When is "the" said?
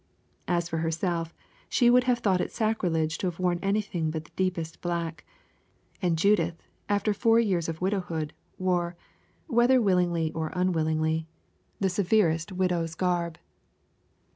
4.25-4.31, 11.79-11.87